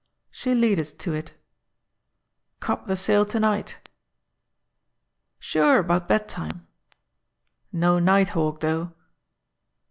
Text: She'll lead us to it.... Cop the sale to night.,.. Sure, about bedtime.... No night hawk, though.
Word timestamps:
She'll 0.31 0.57
lead 0.57 0.79
us 0.79 0.91
to 0.93 1.13
it.... 1.13 1.35
Cop 2.59 2.87
the 2.87 2.95
sale 2.95 3.23
to 3.27 3.39
night.,.. 3.39 3.77
Sure, 5.37 5.77
about 5.77 6.07
bedtime.... 6.07 6.65
No 7.71 7.99
night 7.99 8.29
hawk, 8.29 8.61
though. 8.61 8.93